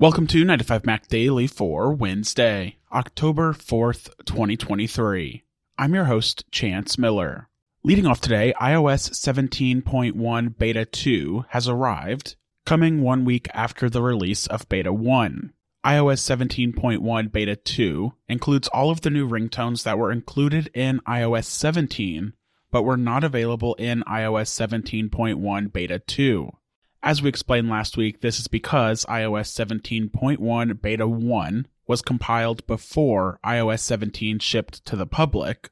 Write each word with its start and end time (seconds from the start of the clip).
Welcome 0.00 0.26
to 0.28 0.46
9 0.46 0.58
to 0.60 0.64
5 0.64 0.86
Mac 0.86 1.08
Daily 1.08 1.46
for 1.46 1.92
Wednesday, 1.92 2.78
October 2.90 3.52
4th, 3.52 4.08
2023. 4.24 5.44
I'm 5.76 5.92
your 5.92 6.06
host, 6.06 6.50
Chance 6.50 6.96
Miller. 6.96 7.50
Leading 7.84 8.06
off 8.06 8.22
today, 8.22 8.54
iOS 8.58 9.10
17.1 9.10 10.56
Beta 10.56 10.86
2 10.86 11.44
has 11.50 11.68
arrived, 11.68 12.36
coming 12.64 13.02
one 13.02 13.26
week 13.26 13.46
after 13.52 13.90
the 13.90 14.00
release 14.00 14.46
of 14.46 14.66
Beta 14.70 14.90
1. 14.90 15.52
iOS 15.84 16.72
17.1 16.74 17.30
Beta 17.30 17.56
2 17.56 18.12
includes 18.26 18.68
all 18.68 18.88
of 18.88 19.02
the 19.02 19.10
new 19.10 19.28
ringtones 19.28 19.82
that 19.82 19.98
were 19.98 20.10
included 20.10 20.70
in 20.72 21.00
iOS 21.00 21.44
17, 21.44 22.32
but 22.70 22.84
were 22.84 22.96
not 22.96 23.22
available 23.22 23.74
in 23.74 24.02
iOS 24.04 24.48
17.1 24.48 25.70
Beta 25.70 25.98
2. 25.98 26.52
As 27.02 27.22
we 27.22 27.30
explained 27.30 27.70
last 27.70 27.96
week, 27.96 28.20
this 28.20 28.38
is 28.38 28.46
because 28.46 29.06
iOS 29.06 29.48
17.1 29.48 30.82
Beta 30.82 31.08
1 31.08 31.66
was 31.86 32.02
compiled 32.02 32.66
before 32.66 33.40
iOS 33.44 33.80
17 33.80 34.38
shipped 34.38 34.84
to 34.84 34.96
the 34.96 35.06
public, 35.06 35.70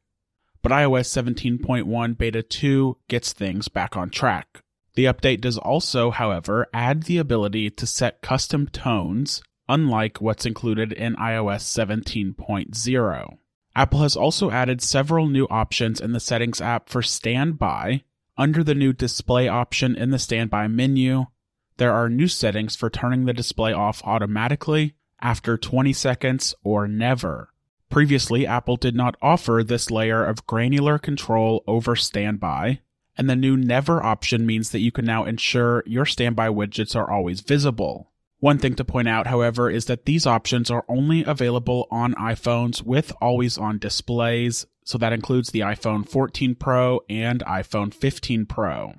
but 0.62 0.73
iOS 0.73 1.06
17.1 1.06 2.17
Beta 2.19 2.43
2 2.43 2.97
gets 3.09 3.34
things 3.34 3.69
back 3.69 3.95
on 3.95 4.09
track. 4.09 4.62
The 4.95 5.05
update 5.05 5.43
does 5.43 5.59
also, 5.59 6.11
however, 6.11 6.67
add 6.73 7.05
the 7.05 7.19
ability 7.19 7.70
to 7.70 7.87
set 7.87 8.23
custom 8.23 8.67
tones, 8.67 9.42
unlike 9.69 10.23
what's 10.23 10.47
included 10.47 10.92
in 10.92 11.15
iOS 11.17 11.61
17.0. 11.61 13.39
Apple 13.77 14.03
has 14.03 14.17
also 14.17 14.51
added 14.51 14.81
several 14.81 15.29
new 15.29 15.47
options 15.51 16.01
in 16.01 16.12
the 16.12 16.20
Settings 16.20 16.61
app 16.61 16.89
for 16.89 17.03
Standby, 17.03 18.03
under 18.38 18.62
the 18.62 18.74
new 18.74 18.92
display 18.92 19.48
option 19.48 19.97
in 19.97 20.10
the 20.10 20.19
standby 20.19 20.69
menu, 20.69 21.27
there 21.77 21.92
are 21.92 22.09
new 22.09 22.28
settings 22.28 22.77
for 22.77 22.88
turning 22.88 23.24
the 23.24 23.33
display 23.33 23.73
off 23.73 24.01
automatically 24.05 24.95
after 25.20 25.59
20 25.59 25.92
seconds 25.92 26.55
or 26.62 26.86
never. 26.86 27.53
Previously, 27.91 28.47
Apple 28.47 28.77
did 28.77 28.95
not 28.95 29.17
offer 29.20 29.62
this 29.64 29.91
layer 29.91 30.25
of 30.25 30.47
granular 30.47 30.98
control 30.98 31.64
over 31.67 31.97
standby, 31.97 32.80
and 33.17 33.28
the 33.28 33.34
new 33.34 33.56
never 33.56 34.03
option 34.03 34.47
means 34.47 34.70
that 34.70 34.80
you 34.80 34.92
can 34.92 35.05
now 35.05 35.25
ensure 35.25 35.83
your 35.86 36.06
standby 36.06 36.48
widgets 36.48 36.95
are 36.95 37.11
always 37.11 37.41
visible. 37.41 38.12
One 38.41 38.58
thing 38.58 38.75
to 38.77 38.84
point 38.84 39.08
out, 39.08 39.27
however, 39.27 39.69
is 39.69 39.86
that 39.86 40.05
these 40.05 40.27
options 40.27 40.70
are 40.70 40.84
only 40.89 41.25
available 41.25 41.89
on 41.91 42.14
iPhones 42.14 42.83
with 42.83 43.12
always 43.20 43.58
on 43.58 43.78
displays, 43.78 44.67
so 44.89 44.97
that 44.97 45.12
includes 45.12 45.50
the 45.50 45.61
iPhone 45.61 46.08
14 46.08 46.55
Pro 46.55 47.03
and 47.11 47.44
iPhone 47.44 47.92
15 47.92 48.47
Pro. 48.47 48.95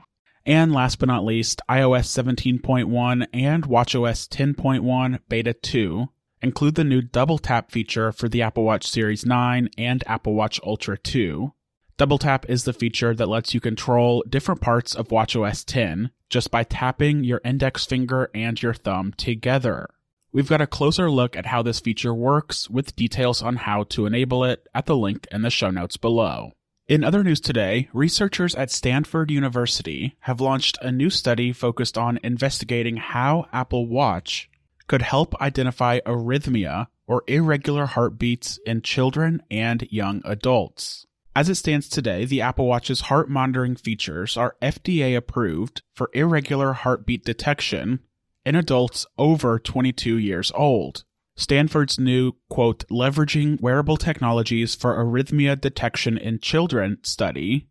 And 0.46 0.72
last 0.72 1.00
but 1.00 1.08
not 1.08 1.26
least, 1.26 1.64
iOS 1.68 2.06
17.1 2.06 3.26
and 3.34 3.64
watchOS 3.64 4.30
10.1 4.30 5.20
Beta 5.28 5.52
2 5.52 6.08
include 6.44 6.76
the 6.76 6.84
new 6.84 7.02
double 7.02 7.40
tap 7.40 7.72
feature 7.72 8.12
for 8.12 8.30
the 8.30 8.44
Apple 8.44 8.66
Watch 8.66 8.88
Series 8.88 9.26
9 9.26 9.72
and 9.80 10.04
Apple 10.06 10.36
Watch 10.36 10.60
Ultra 10.64 10.96
2. 10.96 11.54
Double 11.98 12.20
tap 12.20 12.46
is 12.48 12.66
the 12.66 12.74
feature 12.74 13.16
that 13.16 13.28
lets 13.28 13.56
you 13.56 13.60
control 13.60 14.24
different 14.30 14.62
parts 14.62 14.94
of 14.94 15.08
watchOS 15.08 15.66
10 15.66 16.12
just 16.30 16.52
by 16.52 16.62
tapping 16.62 17.24
your 17.24 17.42
index 17.44 17.88
finger 17.88 18.30
and 18.36 18.62
your 18.62 18.76
thumb 18.76 19.12
together. 19.18 19.90
We've 20.32 20.48
got 20.48 20.62
a 20.62 20.68
closer 20.68 21.10
look 21.10 21.36
at 21.36 21.48
how 21.48 21.64
this 21.64 21.80
feature 21.80 22.14
works 22.14 22.70
with 22.70 22.96
details 22.96 23.42
on 23.42 23.56
how 23.56 23.84
to 23.86 24.06
enable 24.06 24.44
it 24.44 24.68
at 24.76 24.86
the 24.86 24.96
link 24.96 25.28
in 25.32 25.42
the 25.42 25.50
show 25.50 25.72
notes 25.72 25.98
below. 25.98 26.52
In 26.88 27.04
other 27.04 27.24
news 27.24 27.40
today, 27.40 27.90
researchers 27.94 28.54
at 28.54 28.70
Stanford 28.70 29.32
University 29.32 30.16
have 30.22 30.40
launched 30.40 30.78
a 30.82 30.92
new 30.92 31.10
study 31.10 31.52
focused 31.52 31.98
on 31.98 32.20
investigating 32.24 32.98
how 32.98 33.48
Apple 33.52 33.88
Watch 33.88 34.50
could 34.88 35.02
help 35.02 35.40
identify 35.42 36.00
arrhythmia 36.02 36.88
or 37.08 37.24
irregular 37.28 37.88
heartbeats 37.88 38.60
in 38.68 38.84
children 38.84 39.42
and 39.50 39.88
young 39.90 40.22
adults. 40.26 41.08
As 41.36 41.50
it 41.50 41.56
stands 41.56 41.90
today, 41.90 42.26
the 42.26 42.42
Apple 42.42 42.68
Watch's 42.68 43.02
heart 43.02 43.30
monitoring 43.30 43.76
features 43.76 44.38
are 44.38 44.56
FDA 44.62 45.16
approved 45.16 45.82
for 45.96 46.12
irregular 46.14 46.74
heartbeat 46.74 47.24
detection 47.24 48.02
in 48.50 48.56
adults 48.56 49.06
over 49.16 49.60
22 49.60 50.18
years 50.18 50.52
old. 50.56 51.04
Stanford's 51.36 52.00
new, 52.00 52.32
quote, 52.50 52.84
leveraging 52.90 53.62
wearable 53.62 53.96
technologies 53.96 54.74
for 54.74 54.98
arrhythmia 54.98 55.62
detection 55.62 56.18
in 56.18 56.40
children 56.40 56.98
study 57.04 57.68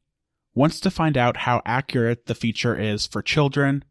wants 0.55 0.79
to 0.79 0.89
find 0.89 1.19
out 1.19 1.39
how 1.39 1.61
accurate 1.67 2.27
the 2.27 2.35
feature 2.35 2.79
is 2.79 3.09
for 3.09 3.23
children 3.23 3.85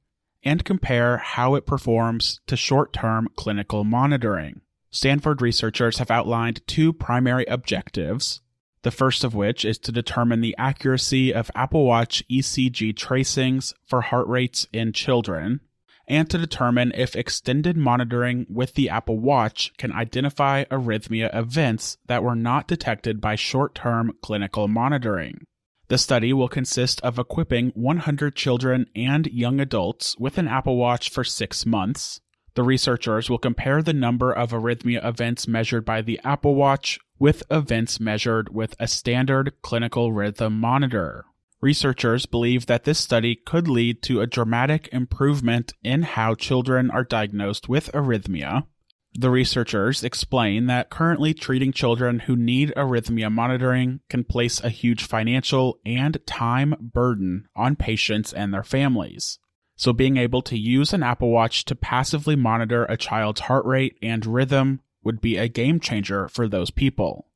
and 0.44 0.64
compare 0.64 1.18
how 1.18 1.56
it 1.56 1.66
performs 1.66 2.40
to 2.48 2.56
short 2.56 2.94
term 2.94 3.28
clinical 3.36 3.84
monitoring. 3.84 4.62
Stanford 4.90 5.42
researchers 5.42 5.98
have 5.98 6.10
outlined 6.10 6.66
two 6.68 6.94
primary 6.94 7.44
objectives 7.48 8.40
the 8.84 8.92
first 8.92 9.26
of 9.26 9.36
which 9.36 9.66
is 9.66 9.78
to 9.80 9.92
determine 9.92 10.40
the 10.40 10.56
accuracy 10.58 11.34
of 11.34 11.52
Apple 11.54 11.84
Watch 11.84 12.24
ECG 12.32 12.96
tracings 12.96 13.74
for 13.86 14.00
heart 14.00 14.28
rates 14.28 14.66
in 14.72 14.94
children, 14.94 15.60
and 16.08 16.30
to 16.30 16.38
determine 16.38 16.92
if 16.96 17.16
extended 17.16 17.76
monitoring 17.76 18.46
with 18.50 18.74
the 18.76 18.90
Apple 18.90 19.20
Watch 19.20 19.74
can 19.78 19.92
identify 19.92 20.64
arrhythmia 20.66 21.30
events 21.36 21.98
that 22.08 22.24
were 22.24 22.36
not 22.36 22.68
detected 22.68 23.20
by 23.20 23.36
short 23.36 23.76
term 23.76 24.14
clinical 24.22 24.68
monitoring. 24.68 25.46
The 25.90 25.98
study 25.98 26.34
will 26.34 26.50
consist 26.50 27.00
of 27.02 27.18
equipping 27.18 27.72
100 27.76 28.36
children 28.36 28.88
and 28.96 29.26
young 29.28 29.60
adults 29.60 30.18
with 30.18 30.38
an 30.38 30.48
Apple 30.48 30.76
Watch 30.76 31.10
for 31.10 31.24
six 31.24 31.66
months. 31.66 32.20
The 32.56 32.64
researchers 32.64 33.30
will 33.30 33.38
compare 33.38 33.82
the 33.82 33.94
number 33.94 34.34
of 34.34 34.52
arrhythmia 34.52 35.06
events 35.06 35.48
measured 35.48 35.86
by 35.86 36.02
the 36.02 36.20
Apple 36.24 36.56
Watch 36.56 37.00
with 37.20 37.44
events 37.50 38.00
measured 38.00 38.54
with 38.54 38.76
a 38.80 38.88
standard 38.88 39.54
clinical 39.62 40.12
rhythm 40.12 40.60
monitor. 40.60 41.26
Researchers 41.60 42.28
believe 42.28 42.68
that 42.68 42.84
this 42.84 43.00
study 43.00 43.36
could 43.36 43.68
lead 43.68 44.04
to 44.04 44.22
a 44.22 44.28
dramatic 44.28 44.90
improvement 44.92 45.74
in 45.84 46.04
how 46.04 46.36
children 46.36 46.92
are 46.92 47.04
diagnosed 47.04 47.68
with 47.68 47.92
arrhythmia. 47.94 48.66
The 49.14 49.32
researchers 49.32 50.04
explain 50.04 50.68
that 50.68 50.92
currently 50.92 51.34
treating 51.34 51.72
children 51.72 52.20
who 52.20 52.36
need 52.36 52.74
arrhythmia 52.78 53.32
monitoring 53.32 54.02
can 54.10 54.24
place 54.24 54.64
a 54.64 54.70
huge 54.70 55.04
financial 55.04 55.80
and 55.84 56.20
time 56.28 56.76
burden 56.80 57.48
on 57.56 57.76
patients 57.76 58.32
and 58.32 58.54
their 58.54 58.64
families. 58.64 59.40
So, 59.76 59.94
being 59.94 60.18
able 60.18 60.44
to 60.44 60.58
use 60.58 60.94
an 60.94 61.02
Apple 61.02 61.32
Watch 61.32 61.66
to 61.66 61.76
passively 61.76 62.36
monitor 62.36 62.86
a 62.86 62.98
child's 62.98 63.42
heart 63.42 63.66
rate 63.66 63.98
and 64.04 64.26
rhythm 64.26 64.82
would 65.04 65.22
be 65.22 65.38
a 65.38 65.48
game 65.48 65.80
changer 65.80 66.28
for 66.28 66.48
those 66.48 66.70
people. 66.70 67.27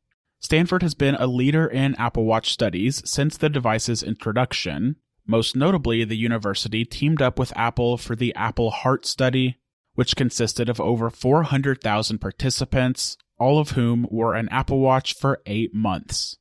Stanford 0.41 0.81
has 0.81 0.95
been 0.95 1.13
a 1.15 1.27
leader 1.27 1.67
in 1.67 1.93
Apple 1.95 2.25
Watch 2.25 2.51
studies 2.51 3.07
since 3.07 3.37
the 3.37 3.47
device's 3.47 4.01
introduction. 4.01 4.95
Most 5.27 5.55
notably, 5.55 6.03
the 6.03 6.17
university 6.17 6.83
teamed 6.83 7.21
up 7.21 7.37
with 7.37 7.55
Apple 7.55 7.95
for 7.95 8.15
the 8.15 8.33
Apple 8.33 8.71
Heart 8.71 9.05
Study, 9.05 9.59
which 9.93 10.15
consisted 10.15 10.67
of 10.67 10.81
over 10.81 11.11
400,000 11.11 12.17
participants, 12.17 13.17
all 13.37 13.59
of 13.59 13.71
whom 13.71 14.07
wore 14.09 14.33
an 14.33 14.49
Apple 14.49 14.79
Watch 14.79 15.13
for 15.13 15.41
eight 15.45 15.75
months. 15.75 16.37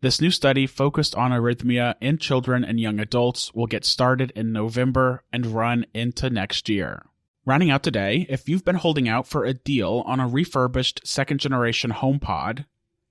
This 0.00 0.20
new 0.20 0.32
study 0.32 0.66
focused 0.66 1.14
on 1.14 1.30
arrhythmia 1.30 1.94
in 2.00 2.18
children 2.18 2.64
and 2.64 2.80
young 2.80 2.98
adults 2.98 3.54
will 3.54 3.68
get 3.68 3.84
started 3.84 4.32
in 4.34 4.52
November 4.52 5.22
and 5.32 5.46
run 5.46 5.86
into 5.94 6.28
next 6.28 6.68
year. 6.68 7.06
Rounding 7.46 7.70
out 7.70 7.84
today, 7.84 8.26
if 8.28 8.48
you've 8.48 8.64
been 8.64 8.74
holding 8.74 9.08
out 9.08 9.28
for 9.28 9.44
a 9.44 9.54
deal 9.54 10.02
on 10.06 10.18
a 10.18 10.26
refurbished 10.26 11.06
second 11.06 11.38
generation 11.38 11.92
HomePod, 11.92 12.64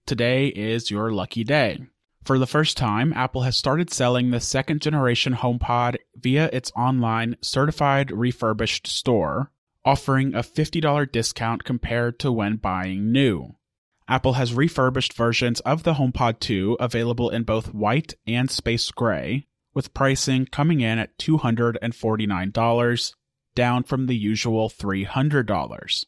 today 0.06 0.48
is 0.48 0.92
your 0.92 1.12
lucky 1.12 1.44
day. 1.44 1.80
For 2.24 2.40
the 2.40 2.48
first 2.48 2.78
time, 2.78 3.12
Apple 3.14 3.42
has 3.42 3.58
started 3.58 3.92
selling 3.92 4.32
the 4.32 4.40
second 4.40 4.82
generation 4.82 5.34
HomePod 5.34 5.98
via 6.16 6.50
its 6.54 6.72
online 6.76 7.36
certified 7.42 8.12
refurbished 8.12 8.88
store, 8.88 9.52
offering 9.84 10.34
a 10.34 10.40
$50 10.40 11.12
discount 11.12 11.66
compared 11.66 12.20
to 12.20 12.32
when 12.32 12.56
buying 12.56 13.12
new. 13.12 13.56
Apple 14.08 14.34
has 14.34 14.54
refurbished 14.54 15.14
versions 15.14 15.60
of 15.62 15.84
the 15.84 15.96
HomePod 15.96 16.40
2 16.40 16.78
available 16.80 17.30
in 17.30 17.44
both 17.44 17.74
white 17.74 18.16
and 18.26 18.50
space 18.50 18.90
gray, 18.92 19.48
with 19.74 19.94
pricing 19.94 20.46
coming 20.46 20.82
in 20.82 21.00
at 21.00 21.18
$249 21.18 23.14
down 23.56 23.84
from 23.84 24.08
the 24.08 24.16
usual 24.16 24.70
$300. 24.70 26.06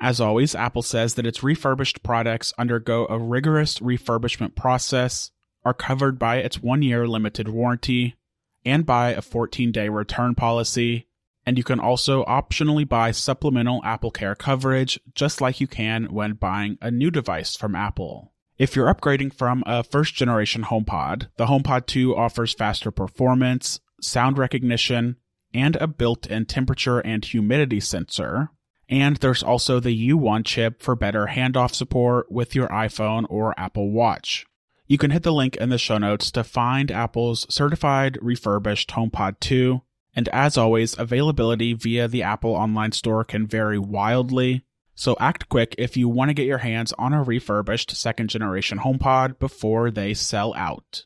As 0.00 0.20
always, 0.20 0.54
Apple 0.54 0.82
says 0.82 1.14
that 1.14 1.26
its 1.26 1.42
refurbished 1.42 2.02
products 2.02 2.52
undergo 2.58 3.06
a 3.08 3.18
rigorous 3.18 3.78
refurbishment 3.78 4.54
process, 4.54 5.30
are 5.64 5.74
covered 5.74 6.18
by 6.18 6.36
its 6.36 6.62
one 6.62 6.82
year 6.82 7.08
limited 7.08 7.48
warranty, 7.48 8.16
and 8.64 8.84
by 8.84 9.10
a 9.10 9.22
14 9.22 9.72
day 9.72 9.88
return 9.88 10.34
policy. 10.34 11.06
And 11.46 11.58
you 11.58 11.64
can 11.64 11.80
also 11.80 12.24
optionally 12.24 12.88
buy 12.88 13.10
supplemental 13.10 13.82
AppleCare 13.82 14.36
coverage, 14.36 14.98
just 15.14 15.40
like 15.40 15.60
you 15.60 15.66
can 15.66 16.06
when 16.06 16.34
buying 16.34 16.78
a 16.80 16.90
new 16.90 17.10
device 17.10 17.54
from 17.54 17.74
Apple. 17.74 18.32
If 18.56 18.76
you're 18.76 18.92
upgrading 18.92 19.34
from 19.34 19.62
a 19.66 19.82
first 19.82 20.14
generation 20.14 20.62
HomePod, 20.62 21.28
the 21.36 21.46
HomePod 21.46 21.86
2 21.86 22.16
offers 22.16 22.54
faster 22.54 22.90
performance, 22.90 23.80
sound 24.00 24.38
recognition, 24.38 25.16
and 25.52 25.76
a 25.76 25.86
built 25.86 26.26
in 26.26 26.46
temperature 26.46 27.00
and 27.00 27.24
humidity 27.24 27.80
sensor. 27.80 28.50
And 28.88 29.16
there's 29.16 29.42
also 29.42 29.80
the 29.80 30.10
U1 30.10 30.44
chip 30.44 30.82
for 30.82 30.94
better 30.94 31.26
handoff 31.26 31.74
support 31.74 32.30
with 32.30 32.54
your 32.54 32.68
iPhone 32.68 33.24
or 33.28 33.58
Apple 33.58 33.90
Watch. 33.90 34.46
You 34.86 34.98
can 34.98 35.10
hit 35.10 35.22
the 35.22 35.32
link 35.32 35.56
in 35.56 35.70
the 35.70 35.78
show 35.78 35.96
notes 35.96 36.30
to 36.32 36.44
find 36.44 36.90
Apple's 36.90 37.46
certified 37.48 38.18
refurbished 38.20 38.90
HomePod 38.90 39.40
2. 39.40 39.80
And 40.14 40.28
as 40.28 40.58
always, 40.58 40.98
availability 40.98 41.72
via 41.72 42.06
the 42.06 42.22
Apple 42.22 42.52
online 42.52 42.92
store 42.92 43.24
can 43.24 43.46
vary 43.46 43.78
wildly. 43.78 44.62
So 44.94 45.16
act 45.18 45.48
quick 45.48 45.74
if 45.78 45.96
you 45.96 46.08
want 46.08 46.28
to 46.28 46.34
get 46.34 46.46
your 46.46 46.58
hands 46.58 46.92
on 46.98 47.12
a 47.12 47.22
refurbished 47.22 47.96
second 47.96 48.28
generation 48.28 48.78
HomePod 48.78 49.38
before 49.38 49.90
they 49.90 50.14
sell 50.14 50.54
out. 50.54 51.04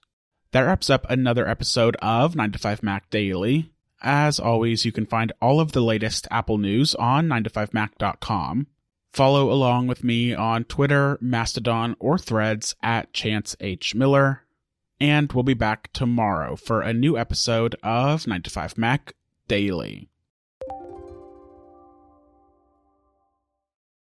That 0.52 0.62
wraps 0.62 0.90
up 0.90 1.06
another 1.08 1.48
episode 1.48 1.96
of 2.02 2.34
9 2.34 2.52
to 2.52 2.58
5 2.58 2.82
Mac 2.82 3.08
Daily. 3.10 3.72
As 4.00 4.38
always, 4.38 4.84
you 4.84 4.92
can 4.92 5.06
find 5.06 5.32
all 5.40 5.60
of 5.60 5.72
the 5.72 5.80
latest 5.80 6.28
Apple 6.30 6.58
news 6.58 6.94
on 6.94 7.26
9to5mac.com. 7.28 8.66
Follow 9.12 9.50
along 9.50 9.86
with 9.86 10.04
me 10.04 10.34
on 10.34 10.64
Twitter, 10.64 11.18
Mastodon, 11.20 11.96
or 11.98 12.18
Threads 12.18 12.76
at 12.82 13.12
Chance 13.12 13.56
H. 13.60 13.94
Miller. 13.94 14.44
And 15.00 15.32
we'll 15.32 15.44
be 15.44 15.54
back 15.54 15.92
tomorrow 15.92 16.56
for 16.56 16.80
a 16.80 16.92
new 16.92 17.16
episode 17.16 17.74
of 17.82 18.26
9 18.26 18.42
to 18.42 18.50
5 18.50 18.78
Mac 18.78 19.14
Daily. 19.46 20.08